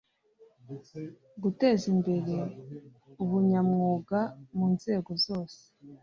[1.41, 2.35] guteza imbere
[3.23, 4.19] ubunyamwuga
[4.55, 5.61] mu nzego zose